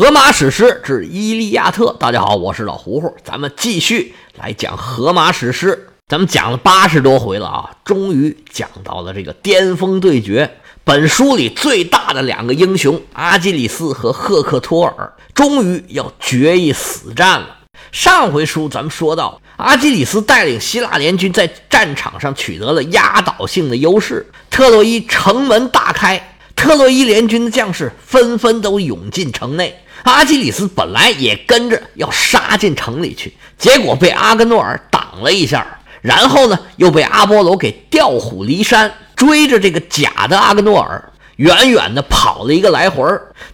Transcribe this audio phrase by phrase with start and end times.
[0.00, 5.88] 荷马史诗之《伊利亚特》，大家好，我是老胡胡，咱们继续来讲荷马史诗。
[6.08, 10.50] 咱们讲了八十多回了啊，终于讲到了这个巅峰对决。
[10.84, 17.58] 本书里最大的两个英雄阿基里斯和赫克托尔，终于要决一死战了。
[17.92, 26.38] 上回书咱们说到，阿基里斯带领希腊联军在战场上取得了压倒性的优势，特洛伊城门大开。
[26.60, 35.66] 特洛伊联军的将士纷纷都涌进城内，阿基里斯本来也跟着要杀进城里去，结果被阿格诺尔挡了一下，
[36.02, 41.02] 然后呢又被阿波罗给调虎离山，追着这个假的阿格诺尔
[41.36, 43.02] 远远的跑了一个来回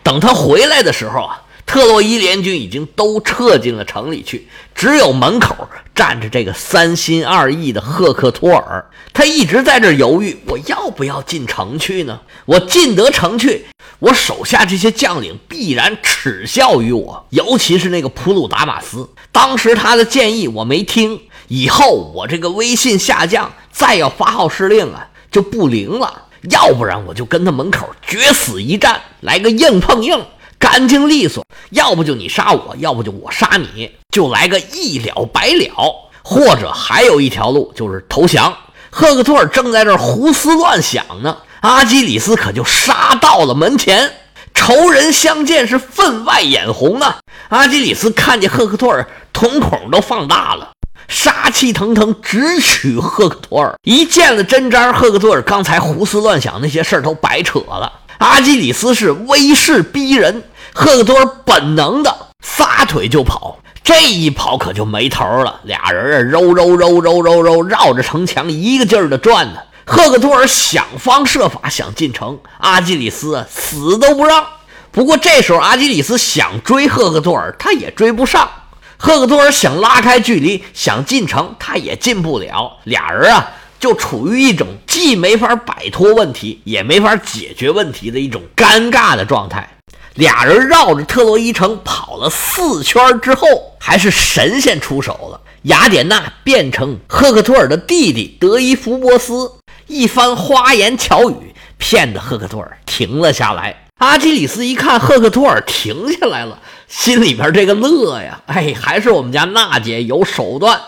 [0.02, 1.40] 等他回来的时候啊。
[1.66, 8.88] 特洛伊联军已经都撤进了城里去，只有门口站着这个三心二意的赫克托尔。
[9.12, 12.20] 他一直在这犹豫：我要不要进城去呢？
[12.44, 13.66] 我进得城去，
[13.98, 19.10] 我手下这些将领必然耻笑于我，尤其是那个普鲁达马斯。
[19.32, 26.22] 当时他的建议我没听，以后我这个威信下降，再要发号施令啊就不灵了。
[26.50, 30.24] 要不然我就跟他门口决死一战，来个硬碰硬。
[30.58, 36.10] 干净利索，要不就你杀我，要不就我杀你，就来个一了百了。
[36.22, 38.56] 或者还有一条路，就是投降。
[38.90, 44.10] 赫克托尔正在这儿胡思乱想呢，阿基里斯可就杀到了门前。
[44.52, 47.18] 仇人相见是分外眼红啊！
[47.50, 50.72] 阿基里斯看见赫克托尔，瞳孔都放大了，
[51.06, 53.74] 杀气腾腾，直取赫克托尔。
[53.84, 57.92] 一见了真章，赫克托尔刚才胡思乱想那些事儿都白扯了。
[58.18, 65.60] 阿基里斯是威势逼人，赫克托尔本能的撒腿就跑，这一跑可就没头了。
[65.64, 69.58] 俩人啊，揉揉揉揉揉揉，绕着城墙一个劲儿的转呢。
[69.84, 74.44] 赫克托尔想方设法想进城，阿基里斯死都不让。
[74.90, 78.48] 不过这时候阿基里斯想追赫克托尔，他也追不上。
[78.96, 82.78] 赫克托尔想拉开距离，想进城，他也进不了。
[82.84, 83.46] 俩人啊。
[83.86, 89.76] 就处于一种既没法摆脱问题，也没法解决问题的一种尴尬的状态。
[90.14, 93.46] 俩人绕着特洛伊城跑了四圈之后，
[93.78, 95.40] 还是神仙出手了。
[95.62, 99.52] 雅典娜变成赫克托尔的弟弟德伊福波斯，
[99.86, 103.84] 一番花言巧语骗得赫克托尔停了下来。
[103.98, 106.58] 阿基里斯一看赫克托尔停下来了，
[106.88, 110.80] 心里边这个乐呀，哎，还是我们家娜姐有手段。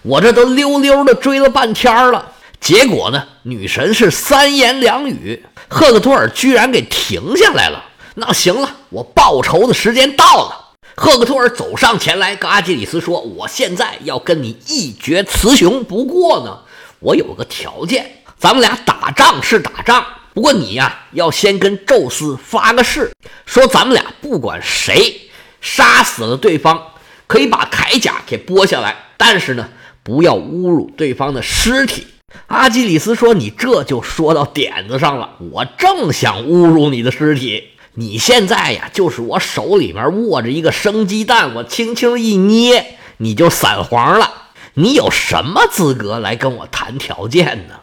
[0.00, 2.32] 我这都溜溜的追了半天了。
[2.60, 3.22] 结果呢？
[3.42, 7.84] 女神是三言两语，赫克托尔居然给停下来了。
[8.14, 10.62] 那行了，我报仇的时间到了。
[10.96, 15.84] 赫克托尔走上前来，跟阿基里斯说：“我现在要跟你一决雌雄。
[15.84, 16.60] 不过呢，
[17.00, 23.12] 我有个条件，咱们俩打仗是打仗，不过你呀，要先跟宙斯发个誓，
[23.44, 25.28] 说咱们俩不管谁
[25.60, 26.82] 杀死了对方，
[27.26, 29.68] 可以把铠甲给剥下来，但是呢，
[30.02, 32.06] 不要侮辱对方的尸体。”
[32.46, 35.30] 阿基里斯说：“你这就说到点子上了。
[35.50, 37.64] 我正想侮辱你的尸体，
[37.94, 44.30] 你现在呀，就是我手里面握着一个生鸡蛋，我轻轻一捏，你就散黄了。
[44.74, 47.74] 你有什么资格来跟我谈条件呢？”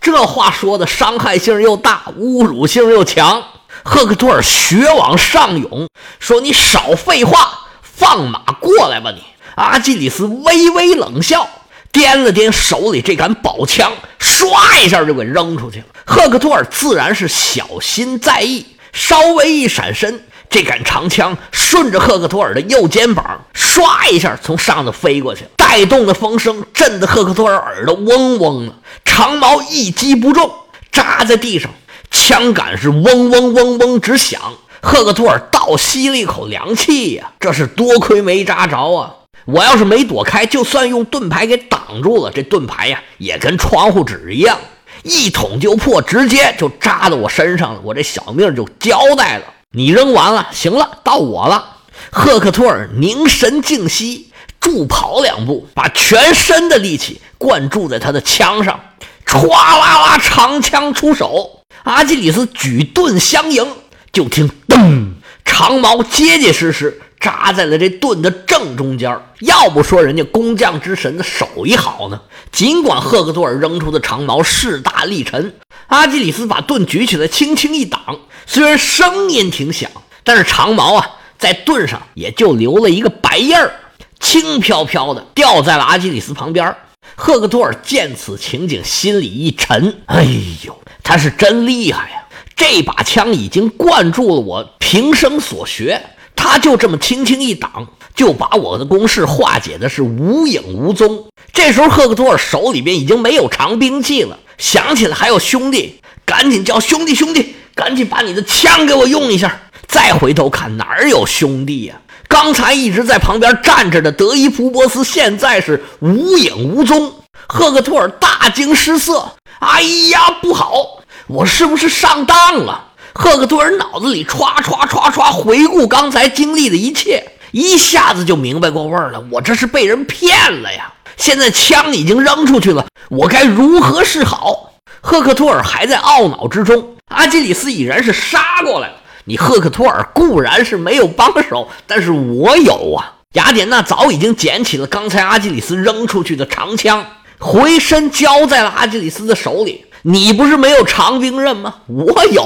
[0.00, 3.42] 这话说的伤害性又大，侮辱性又强。
[3.82, 5.88] 赫克托尔血往上涌，
[6.18, 9.22] 说：“你少废话，放马过来吧！”你
[9.54, 11.48] 阿基里斯微微冷笑。
[11.92, 15.86] 掂了掂手里这杆宝枪，唰一下就给扔出去了。
[16.04, 28.74] 赫克托尔自然是小心在意，稍微一闪身，这杆长枪顺着赫克托尔的右肩膀，唰一下从上头飞过去，带动的风声震得赫克托尔耳朵嗡嗡的，
[29.04, 30.50] 长矛一击不中，
[30.90, 31.70] 扎在地上，
[32.10, 34.40] 枪杆是嗡嗡嗡嗡直响。
[34.82, 39.12] 赫克托尔倒吸了一口凉气呀，这是多亏没扎着啊。
[39.52, 44.58] 我要是没躲开，就算用盾牌给挡住了，这盾牌呀也跟窗户纸一样，
[45.02, 49.44] 一捅就破，直接就扎到我身上了，我这小命就交代了。
[49.72, 51.76] 你扔完了，行了，到我了。
[52.10, 58.80] 赫克托尔凝神静息，助跑两步，把全身的力气灌注在他的枪上，
[59.24, 61.60] 唰啦啦，长枪出手。
[61.84, 63.66] 阿基里斯举盾相迎，
[64.12, 65.12] 就听噔，
[65.44, 67.00] 长矛结结实实。
[67.20, 72.20] 扎在了这盾的正中间要不说人家工匠之神的手艺好呢。
[72.50, 75.54] 尽管赫克托尔扔出的长矛势大力沉，
[75.88, 78.00] 阿基里斯把盾举起来轻轻一挡，
[78.46, 79.90] 虽然声音挺响，
[80.24, 81.06] 但是长矛啊
[81.38, 83.72] 在盾上也就留了一个白印儿，
[84.18, 86.74] 轻飘飘的掉在了阿基里斯旁边。
[87.16, 90.26] 赫克托尔见此情景，心里一沉，哎
[90.64, 92.16] 呦，他是真厉害呀！
[92.56, 96.00] 这把枪已经灌注了我平生所学。
[96.42, 101.26] 他就这么轻轻一挡，就把我的攻势化解的是无影无踪。
[101.52, 109.60] 这时候，赫克托尔手里边已经没有长兵器了，想起来还有兄弟，赶紧叫兄弟兄弟，赶紧把你的枪给我用一下。
[109.86, 112.00] 再回头看，哪有兄弟呀？
[112.26, 117.12] 刚才一直在旁边站着的德伊普波斯，现在是无影无踪。
[117.46, 122.89] 赫克托尔大惊失色，哎呀，不好，我是不是上当了？
[123.12, 129.24] 赫克托尔脑子里唰唰唰唰回顾刚才经历的一切，一下子就明白过味儿了。
[129.30, 130.92] 我这是被人骗了呀！
[131.16, 134.72] 现在枪已经扔出去了，我该如何是好？
[135.00, 138.94] 赫克托尔还在懊恼之中，阿基里斯已然是杀过来了。
[139.24, 143.16] 你赫克托尔固然是没有帮手，但是我有啊！
[143.34, 147.04] 雅典娜早已经捡起了刚才阿基里斯扔出去的长枪，
[147.38, 149.84] 回身交在了阿基里斯的手里。
[150.02, 151.74] 你不是没有长兵刃吗？
[151.86, 152.44] 我有。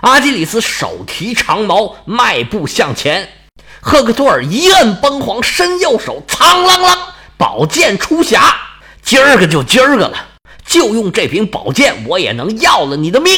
[0.00, 3.28] 阿基里斯手提长矛，迈步向前。
[3.80, 6.96] 赫克托尔一摁崩簧，伸右手，苍啷啷，
[7.36, 8.40] 宝剑出匣。
[9.02, 10.28] 今儿个就今儿个了，
[10.64, 13.34] 就用这柄宝剑，我也能要了你的命。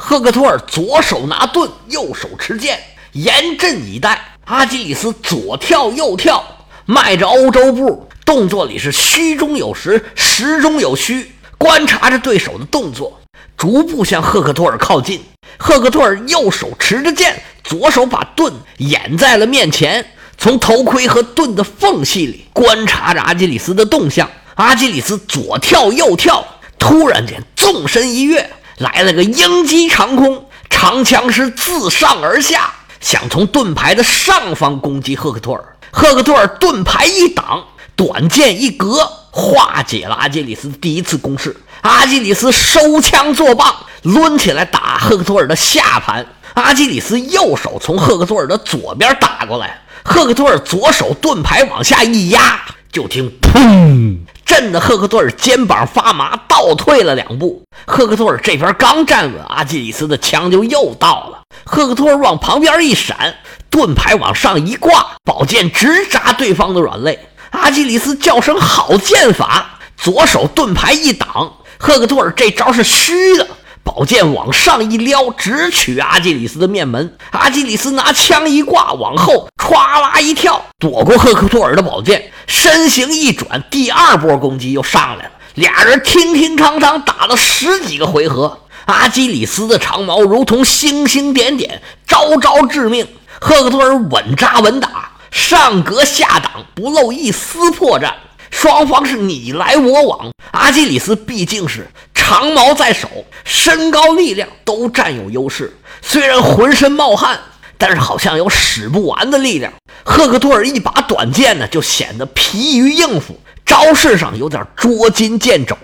[0.00, 2.80] 赫克托尔左手拿盾，右手持剑，
[3.12, 4.36] 严阵以待。
[4.44, 6.44] 阿基里斯左跳右跳，
[6.84, 13.20] 迈着欧洲步，动作里是虚中有实，实中有虚，观察着对手的动作，
[13.56, 15.22] 逐步向赫克托尔靠近。
[15.58, 20.04] 赫克托尔右手持着剑，左手把盾掩在了面前，
[20.36, 24.28] 从头盔和盾的缝隙里观察着阿基里斯的动向。
[24.56, 26.44] 阿基里斯左跳右跳，
[26.78, 28.50] 突然间纵身一跃。
[28.78, 35.64] 来了个鹰击长空，长枪是自上而下，想从盾牌的上方攻击赫克托尔。
[35.92, 37.64] 赫克托尔盾牌一挡，
[37.94, 41.56] 短剑一格，化解了阿基里斯第一次攻势。
[41.84, 46.24] 阿基里斯收枪作棒，抡起来打赫克托尔的下盘。
[46.54, 52.58] 阿基里斯右手从赫克托尔的左边打过来，赫克托尔左手盾牌往下一压，
[52.90, 54.16] 就听砰。
[54.46, 57.62] 震得赫克托尔肩膀发麻，倒退了两步。
[57.86, 61.42] 赫克托尔这边刚站稳，阿基里斯的枪就又到了。
[61.64, 63.34] 赫克托尔往旁边一闪，
[63.68, 67.28] 盾牌往上一挂，宝剑直扎对方的软肋。
[67.50, 71.52] 阿基里斯叫声好剑法，左手盾牌一挡。
[71.84, 73.46] 赫克托尔这招是虚的。
[73.82, 77.14] 宝剑往上一撩，直取阿基里斯的面门。
[77.32, 85.30] 阿基里斯拿枪一挂，往后歘啦一跳，躲过赫克托尔的宝剑，身形一转，第二波攻击又上来了。
[85.56, 88.60] 俩人乒乒乓乓打了十几个回合。
[88.86, 93.06] 阿基里斯的长矛如同星星点点，招招致命。
[93.38, 98.10] 赫克托尔稳扎稳打，上格下挡，不露一丝破绽。
[98.54, 100.30] 双方是你来我往。
[100.52, 101.88] 阿基里斯毕竟是。
[102.14, 103.06] 长矛在手，
[103.44, 105.76] 身高力量都占有优势。
[106.00, 107.38] 虽然浑身冒汗，
[107.76, 109.70] 但是好像有使不完的力量。
[110.04, 115.76] 赫克托尔一把短剑呢，就显得疲于应付，招式上有点捉襟见肘。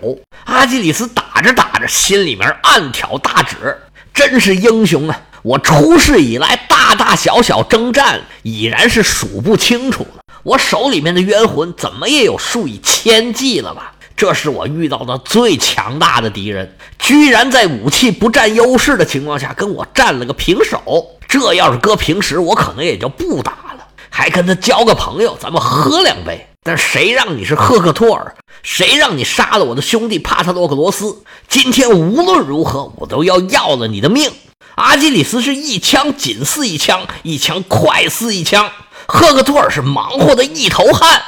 [0.44, 3.76] 阿基里斯打着打着，心里面暗挑大指：
[4.14, 5.20] 真是英雄啊！
[5.42, 10.22] 我出世以来，大大小小征战已然是数不清楚了。
[10.42, 13.92] 我手里面的冤魂，怎么也有数以千计了吧？
[14.16, 21.06] 这是我遇到的最强大的敌人，居然在武器不占优势的情况下跟我战了个平手。
[21.26, 26.46] 这要是搁平时，我可能也就不打了，还跟他交个朋友，咱们喝两杯。
[26.62, 28.34] 但谁让你是赫克托尔？
[28.62, 31.22] 谁让你杀了我的兄弟帕特洛克罗斯？
[31.48, 34.30] 今天无论如何，我都要要了你的命！
[34.74, 38.70] 阿基里斯是一枪紧似一枪，一枪快似一枪。
[39.12, 41.20] 赫克托尔是忙活的一头汗。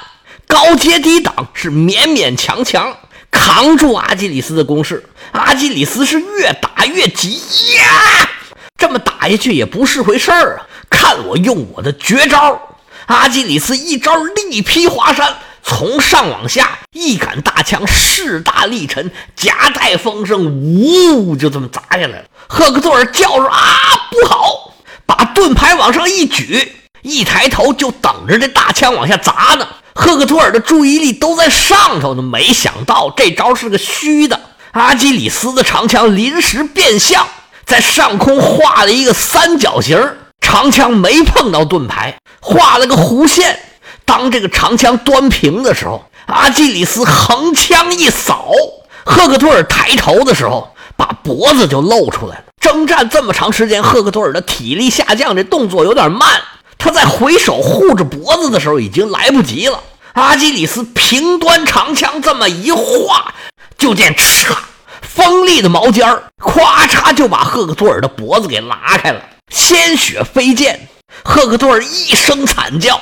[0.47, 2.97] 高阶低挡是勉勉强强
[3.31, 7.41] 扛住阿基里斯的攻势，阿基里斯是越打越急
[7.77, 8.29] 呀，
[8.77, 10.67] 这么打下去也不是回事儿啊！
[10.91, 12.61] 看我用我的绝招！
[13.07, 22.25] 阿基里斯一招力劈华山，从上往下一杆大枪势大力沉，夹带风声，呜，就这么砸下来了。
[22.47, 24.75] 赫克托尔叫着啊，不好！
[25.07, 29.67] 把盾牌往上一举，一抬头就等着这大枪往下砸呢。
[29.95, 34.41] 赫克托尔的注意力都在上头呢，没想到这招是个虚的。
[34.73, 37.27] 阿基里斯的长枪临时变向，
[37.67, 40.01] 在上空画了一个三角形，
[40.41, 43.59] 长枪没碰到盾牌，画了个弧线。
[44.07, 48.51] 当这个长枪端平的时候，阿基里斯横枪一扫，
[49.05, 52.45] 赫克托尔抬头的时候，把脖子就露出来了。
[52.59, 56.41] 征战这么长时间，赫克托尔的体力下降，这动作有点慢。
[56.83, 59.81] 他在回手护着脖子的时候，已经来不及了。
[60.15, 63.33] 阿基里斯平端长枪这么一划，
[63.79, 64.53] 就见哧，
[65.01, 70.89] 锋利的矛尖儿，咵嚓就把赫克托尔的脖子给拉开了，鲜血飞溅。
[71.23, 73.01] 赫克托尔一声惨叫，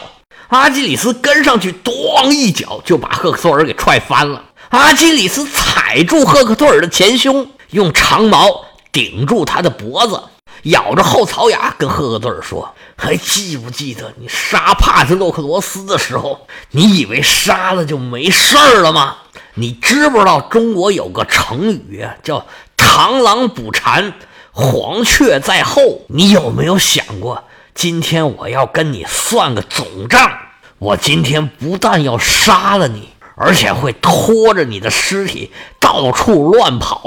[0.49, 4.45] 阿基里斯跟上去，咣一脚就把赫克托尔给踹翻了。
[4.69, 10.21] 阿基里斯踩住赫克托尔的前胸，用长矛顶住他的脖子，
[10.64, 19.16] 咬着后槽牙跟赫克托尔说：“还记不记得你杀帕特洛克罗斯的时候，你以为杀了就没事儿了吗？
[19.54, 24.14] 你知不知道中国有个成语叫‘螳螂捕蝉，
[24.52, 26.02] 黄雀在后’？
[26.09, 30.30] 你有没有想过，今天我要跟你算个总账？
[30.78, 33.11] 我今天不但要杀了你。”
[33.42, 37.02] 而且会拖着你的尸体到处乱跑，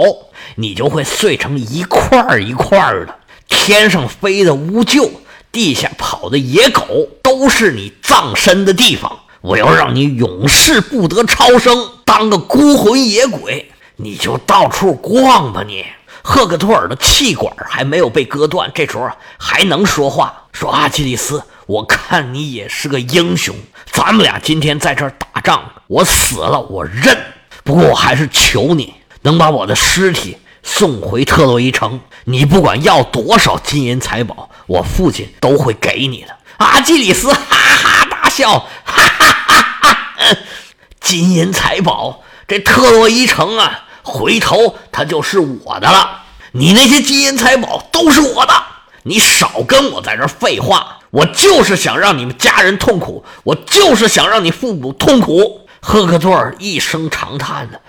[0.55, 3.19] 你就会碎成一块儿一块儿的。
[3.53, 5.09] 天上飞的乌鹫，
[5.51, 9.19] 地下跑的野狗，都是你葬身的地方。
[9.41, 15.63] 我要让你永世不得超生，当个孤魂野鬼，你就到处逛吧。
[15.65, 15.85] 你
[16.21, 21.43] 赫克托尔的气管还没有被割断，这时候还能说话，说阿基里斯。
[21.65, 23.55] 我看你也是个英雄，
[23.91, 27.17] 咱们俩今天在这儿打仗，我死了我认。
[27.63, 36.35] 不过我还是求你能把我的尸体送回特洛伊城，你不管要多少金银财宝，我父亲都会给你的。
[36.57, 40.37] 阿基里斯哈哈大笑，哈哈哈哈！
[41.01, 46.21] 金银财宝，这特洛伊城啊，回头它就是我的了。
[46.53, 48.53] 你那些金银财宝都是我的，
[49.03, 50.99] 你少跟我在这废话。
[51.11, 55.67] 我就是想让你们家人痛苦，我就是想让你父母痛苦。
[55.79, 57.81] 赫克托尔一声长叹的，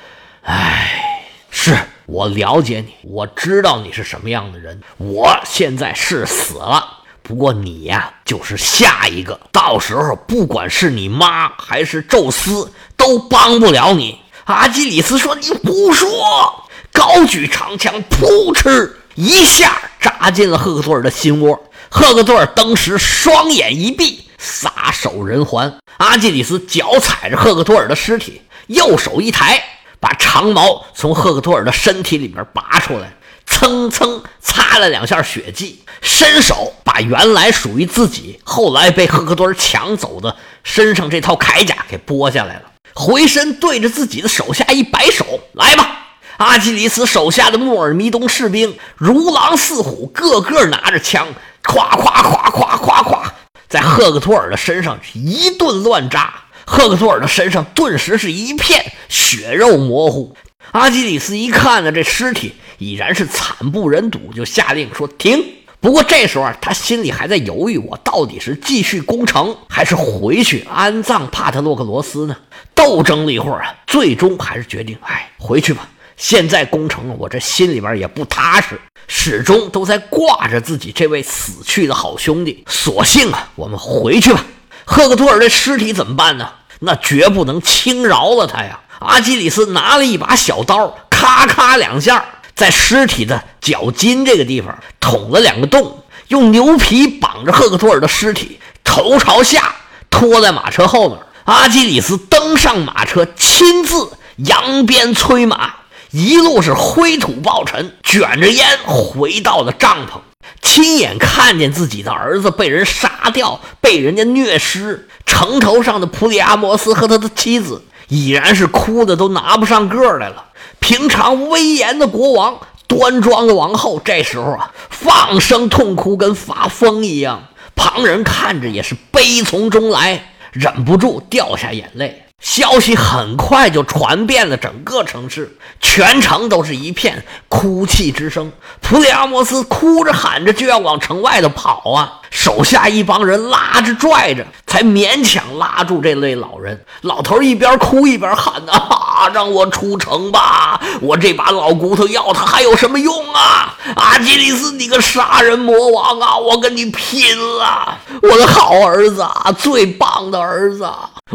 [0.43, 4.81] 唉，是我了解你，我知道你是什么样的人。
[4.99, 14.21] 我现在是死了，不过你呀，就是下一个，到时候不管是你妈还是宙斯，都帮不了你。
[14.45, 21.59] 阿基里斯说：“你胡说！”高举长枪，噗嗤一下扎进了赫克托尔的心窝。
[21.89, 25.75] 赫克托尔当时双眼一闭，撒手人寰。
[25.97, 29.74] 阿基里斯脚踩着赫克托尔的尸体，右手一抬，
[30.05, 33.11] 把长矛从赫克托尔的身体里面拔出来，
[33.47, 45.25] 蹭蹭擦了两下血迹，伸手把原来属于自己、后来被赫克托尔抢走的身上这套铠甲给剥下来了，回身对着自己的手下一摆手
[45.57, 46.01] ：“来吧！”
[46.37, 51.27] 阿基里斯手下的穆尔弥东士兵如狼似虎，个个拿着枪。
[51.63, 53.23] 咵咵咵咵咵咵，
[53.71, 60.37] 在赫克托尔的身上一顿乱扎，赫克托尔的身上顿时是一片血肉模糊。
[60.73, 65.45] 阿基里斯一看呢，这尸体已然是惨不忍睹，就下令说停。
[65.81, 72.35] 不过这时候啊，他心里还在犹豫，我到底是继续攻城，还是回去安葬帕特洛克罗斯呢？
[72.75, 75.87] 斗争了一会儿啊，最终还是决定，哎，回去吧。
[76.17, 78.81] 现在攻城，我这心里边也不踏实。
[79.07, 84.43] 始终都在挂着自己这位死去的好兄弟，索性啊，我们回去吧。
[84.85, 86.49] 赫克托尔的尸体怎么办呢？
[86.81, 88.81] 那绝不能轻饶了他呀！
[88.99, 92.25] 阿基里斯拿了一把小刀，咔咔两下，
[92.55, 99.75] 在尸体的脚筋这个地方捅了两个洞，用牛皮绑着赫克托尔的尸体，头朝下
[100.11, 101.19] 拖在马车后面。
[101.45, 105.75] 阿基里斯登上马车，亲自扬鞭催马。
[106.11, 110.21] 一路是灰土暴尘，卷着烟回到了帐篷，
[110.63, 115.09] 亲眼看见自己的儿子被人杀掉，被人家虐尸。
[115.27, 120.47] 城头上的普里阿摩斯和他的妻子已然是哭的都拿不上个来了。
[120.79, 127.45] 平常威严的国王，端庄的王后，这时候啊，放声痛哭，跟发疯一样。
[127.75, 132.24] 旁人看着也是悲从中来，忍不住掉下眼泪。
[132.41, 138.53] 消息很快就传遍了整个城市，全城都是一片哭泣之声。
[138.81, 146.85] 普里阿摩斯哭着喊着就要往城外头跑啊，手下一帮人拉着拽着，才勉强拉住这位老人。
[147.03, 150.81] 老头一边哭一边喊：“啊，让我出城吧！
[151.01, 153.77] 我这把老骨头要他还有什么用啊？
[153.95, 156.37] 阿基里斯，你个杀人魔王啊！
[156.37, 157.97] 我跟你拼了！
[158.21, 160.91] 我的好儿子，啊，最棒的儿子！”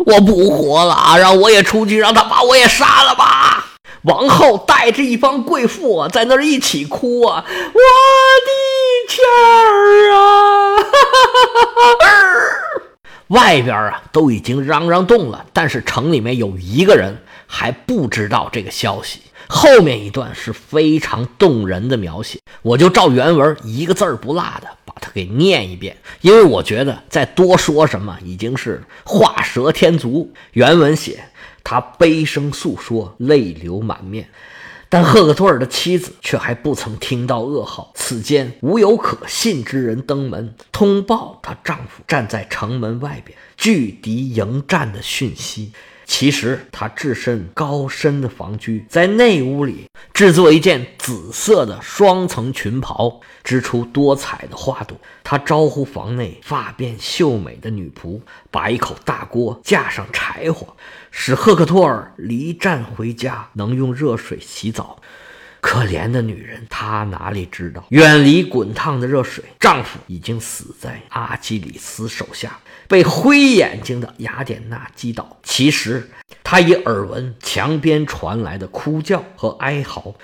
[0.06, 1.18] 我不活了啊！
[1.18, 3.65] 让我也出去，让他把我也杀了吧！
[4.03, 7.44] 王后带着一帮贵妇啊，在那儿一起哭啊！
[7.48, 8.51] 我的
[9.09, 10.77] 天儿啊！
[13.29, 19.21] 外边啊都已经嚷嚷动了，但是城里面有一个人还不知道这个消息。
[19.47, 30.31] 后面一段是非常动人的描写，我就照原文一个字儿不落的把它给念一遍，因为我觉得再多说什么已经是画蛇添足。
[30.51, 31.23] 原文写
[31.63, 34.29] 他悲声诉说，泪流满面，
[34.89, 37.91] 但赫克托尔的妻子却还不曾听到噩耗。
[37.93, 45.72] 此间无有可信之人登门通报她丈夫站在城门外边拒敌迎战的讯息。
[46.09, 54.99] 其实他置身高深的房居，在内屋里制作一件紫色的双层裙袍，织出多彩的花朵。
[55.23, 60.75] 他招呼房内发辫秀美的女仆，把一口大锅架上柴火，
[61.11, 64.99] 使赫克托尔离战回家能用热水洗澡。
[65.61, 72.57] 可怜的女人，她哪里知道，远离滚烫的热水，丈夫已经死在阿基里斯手下，
[72.89, 75.38] 被灰眼睛的雅典娜击倒。
[75.43, 76.10] 其实，
[76.43, 80.15] 他已耳闻墙边传来的哭叫和哀嚎。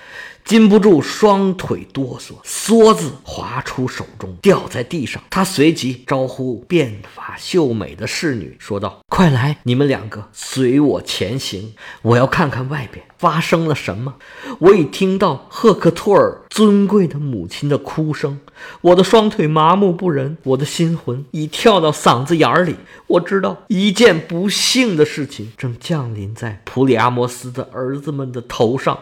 [0.46, 5.20] 禁不住双腿哆嗦，梭子滑出手中，掉在地上。
[5.28, 14.14] 他随即招呼变法秀美的侍女，说道：“快来，你们两个随我前行，我要看看外边发生了什么。
[14.60, 18.38] 我已听到赫克托尔尊贵的母亲的哭声，
[18.82, 22.76] 我的双腿麻木不仁，我的心魂已跳到嗓子眼里。
[23.08, 28.96] 我知道一件不幸的事情正降临在普里阿摩斯的儿子们的头上。”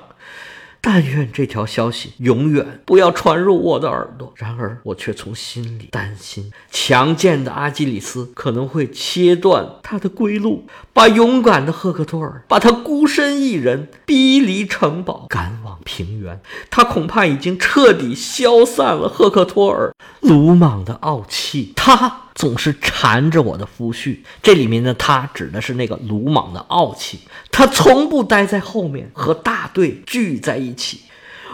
[0.87, 4.35] 但愿这条消息永远不要传入我的耳朵。
[4.37, 16.39] 然而，我却从心里担心，强健的阿基里斯可能会切断他的归路，把勇敢的赫克托尔，把他孤身一人逼离城堡，赶往平原。
[16.71, 21.73] 他恐怕已经彻底消散了赫克托尔鲁莽的傲气。
[21.75, 22.21] 他。
[22.35, 27.21] 总是缠着我的夫婿，这里面的他指的是那个鲁莽的傲气。
[27.51, 31.03] 他从不待在后面和大队聚在一起，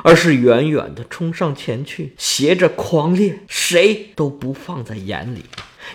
[0.03, 5.45] 而是远远地冲上前去，携着狂烈，谁都不放在眼里。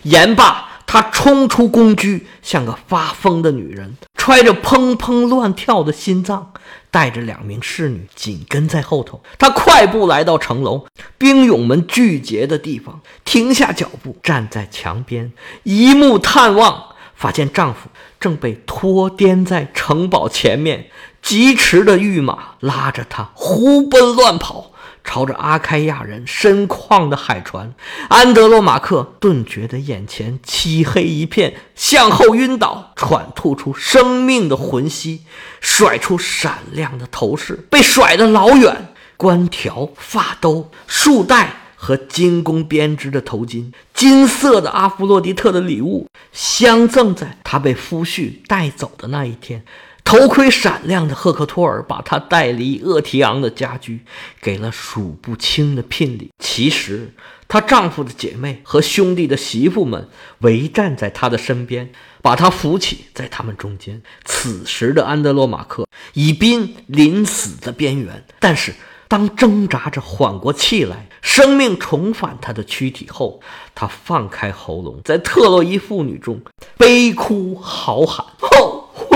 [0.04, 6.54] 言罢，他冲出宫居，像个发疯的女人，揣着砰砰乱跳的心脏。
[6.96, 10.86] 带着两名侍女紧跟在后头，她快步来到城楼
[11.18, 15.34] 兵勇们聚集的地方，停下脚步，站在墙边，
[15.64, 20.90] 一目探望，发现丈夫正被拖颠在城堡前面，
[21.26, 24.72] 疾驰的御马拉着他胡奔乱跑。
[25.04, 27.76] 朝着阿开亚人身旷的海船，
[28.10, 35.22] 安德罗马克顿觉得眼前漆黑一片，向后晕倒，喘吐出生命的魂息，
[35.62, 38.94] 甩出闪亮的头饰，被甩得老远。
[39.16, 49.64] 冠条、发兜、束带和精工编织的头巾，金色的阿弗洛狄特的礼物，相赠在他被夫婿带走的那一天。
[50.06, 54.02] 头盔闪亮的赫克托尔把她带离厄提昂的家居，
[54.40, 56.32] 给了数不清的聘礼。
[56.38, 57.12] 其实，
[57.48, 60.08] 她丈夫的姐妹和兄弟的媳妇们
[60.40, 61.90] 围站在她的身边，
[62.22, 64.02] 把她扶起在他们中间。
[64.24, 68.76] 此时的安德洛马克已濒临死的边缘，但是
[69.08, 73.42] 当挣扎着缓过气来，生命重返他的躯体后，
[73.74, 76.40] 他放开喉咙，在特洛伊妇女中
[76.78, 78.75] 悲哭嚎喊：“后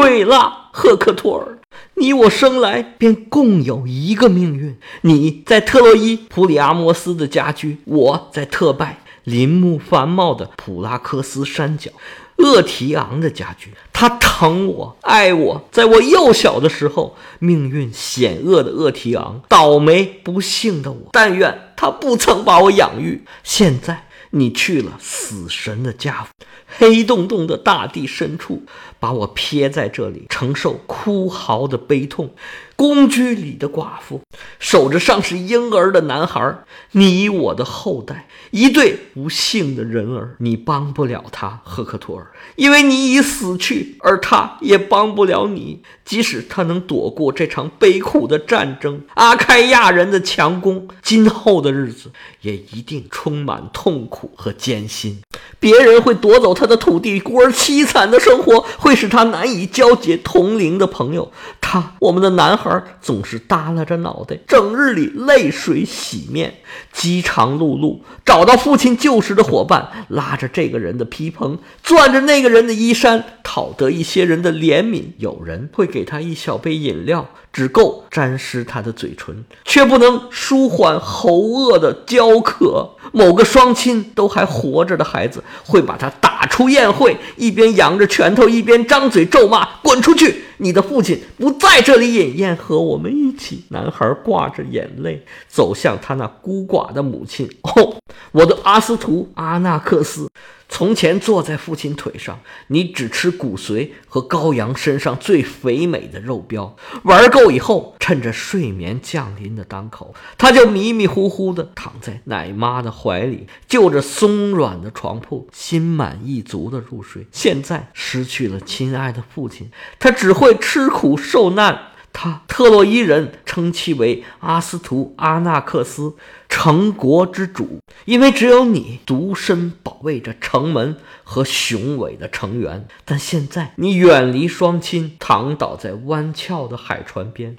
[0.10, 1.60] 悔了！”赫克托尔，
[1.95, 4.78] 你我生来便共有一个命运。
[5.02, 11.91] 你在特洛伊普里阿摩斯的家居，我在特拜林木繁茂的普拉科斯山脚
[12.38, 13.74] 厄提昂的家居。
[13.91, 23.24] 他疼我，爱我，在我幼小的时候，命运险恶的厄提昂，倒霉不幸的我，但愿他不曾把我养育。
[23.43, 24.06] 现在。
[24.32, 26.28] 你去了死神的家，
[26.68, 28.63] 黑洞洞的大地深处，
[29.00, 32.34] 把我撇在这里，承受哭嚎的悲痛。
[32.80, 34.22] 宫居里的寡妇
[34.58, 36.60] 守着尚是婴儿的男孩，
[36.94, 40.38] 你我的后代，一对不幸的人儿。
[40.38, 45.82] 你帮不了他，赫克托尔，因为你已死去，而他也帮不了你。
[46.06, 52.10] 即使他能躲过这场悲苦的战争，阿开亚人的强攻，今后的日子
[52.42, 55.20] 也一定充满痛苦和艰辛。
[55.60, 61.32] 别人会夺走他的土地，孤儿凄惨的生活会使他难以交结同龄的朋友。
[61.62, 62.68] 他，我们的男孩，
[63.01, 66.55] 总是耷拉着脑袋，整日里泪水洗面，
[66.91, 67.99] 饥肠辘辘。
[68.25, 75.03] 找到父亲旧时的伙伴，拉着这个人的披蓬，攥着那个人的衣衫，讨得一些人的怜悯。
[75.17, 82.95] 有人会给他一小杯饮料，只够沾湿他的嘴唇，却不能舒缓喉饿的焦渴。
[83.12, 93.63] 某个双亲都还活着的孩子，会把他打出宴会，一边扬着拳头，一边张嘴咒骂：“滚出去！”你的父亲不在这里饮宴，和我们一起。
[93.69, 97.50] 男孩挂着眼泪走向他那孤寡的母亲。
[97.62, 97.95] 哦，
[98.34, 100.30] 我的阿斯图阿纳克斯，
[100.71, 106.71] 从前坐在父亲腿上，你只吃骨髓和羔羊身上最肥美的肉膘。
[107.03, 117.25] 玩够以后，趁着睡眠降临的当口，他就迷迷糊糊地躺在奶妈的怀里，就着松软的床铺，心满意足地入睡。
[117.32, 121.88] 现在失去了亲爱的父亲，他只会吃苦受难。
[122.12, 126.15] 他特洛伊人称其为阿斯图阿纳克斯，
[126.50, 132.88] 城国之主，因为只有你独身保卫着城门和雄伟的城垣。
[133.06, 137.56] 但现在你远离双亲，躺倒在弯翘的海船边。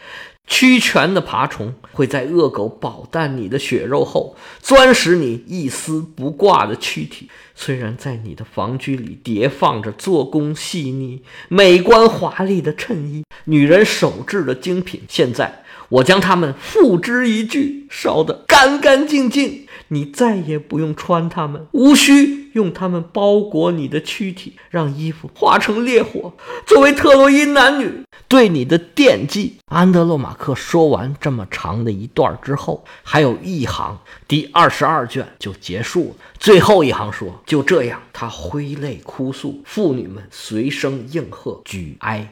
[0.53, 7.31] 屈拳的爬虫会在恶狗饱啖你的血肉后，钻食你一丝不挂的躯体。
[7.55, 19.67] 虽然在你的房居里叠放着做工细腻、美观华丽的衬衣、女人手制的精品，现在我将它们付之一炬，烧得干干净净。
[19.92, 26.33] 你再也不用穿它们，无需用它们包裹你的躯体，让衣服化成烈火，
[26.66, 29.57] 作为特洛伊男女对你的惦记。
[29.66, 33.98] 安德洛马克说完这么长的一段之后，还有一行，
[34.29, 36.14] 第二十二卷就结束了。
[36.38, 42.26] 最后一行说：“就这样，他挥泪哭诉，妇女们随声应和，举哀。”